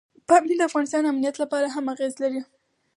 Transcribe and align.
پامیر 0.27 0.57
د 0.59 0.61
افغانستان 0.69 1.01
د 1.03 1.07
امنیت 1.11 1.35
په 1.51 1.55
اړه 1.59 1.69
هم 1.75 1.85
اغېز 1.93 2.13
لري. 2.23 2.41